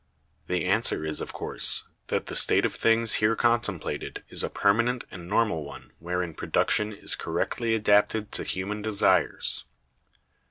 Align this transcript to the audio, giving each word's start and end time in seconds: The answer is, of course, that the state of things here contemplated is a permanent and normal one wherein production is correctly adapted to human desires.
The 0.47 0.65
answer 0.65 1.05
is, 1.05 1.21
of 1.21 1.31
course, 1.31 1.83
that 2.07 2.25
the 2.25 2.35
state 2.35 2.65
of 2.65 2.73
things 2.73 3.13
here 3.21 3.35
contemplated 3.35 4.23
is 4.29 4.41
a 4.41 4.49
permanent 4.49 5.03
and 5.11 5.27
normal 5.27 5.63
one 5.63 5.91
wherein 5.99 6.33
production 6.33 6.91
is 6.91 7.13
correctly 7.15 7.75
adapted 7.75 8.31
to 8.31 8.43
human 8.43 8.81
desires. 8.81 9.63